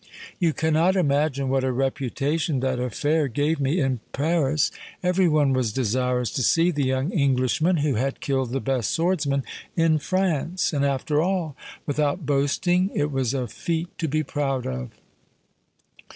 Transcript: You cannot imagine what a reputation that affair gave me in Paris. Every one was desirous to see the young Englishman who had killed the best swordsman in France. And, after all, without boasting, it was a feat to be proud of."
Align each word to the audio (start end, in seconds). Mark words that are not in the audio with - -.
You 0.39 0.51
cannot 0.51 0.95
imagine 0.95 1.47
what 1.49 1.63
a 1.63 1.71
reputation 1.71 2.59
that 2.61 2.79
affair 2.79 3.27
gave 3.27 3.59
me 3.59 3.79
in 3.79 3.99
Paris. 4.13 4.71
Every 5.03 5.27
one 5.27 5.53
was 5.53 5.71
desirous 5.71 6.31
to 6.31 6.41
see 6.41 6.71
the 6.71 6.85
young 6.85 7.11
Englishman 7.11 7.77
who 7.77 7.93
had 7.93 8.19
killed 8.19 8.49
the 8.49 8.59
best 8.61 8.89
swordsman 8.89 9.43
in 9.75 9.99
France. 9.99 10.73
And, 10.73 10.83
after 10.83 11.21
all, 11.21 11.55
without 11.85 12.25
boasting, 12.25 12.89
it 12.95 13.11
was 13.11 13.35
a 13.35 13.47
feat 13.47 13.95
to 13.99 14.07
be 14.07 14.23
proud 14.23 14.65
of." 14.65 14.89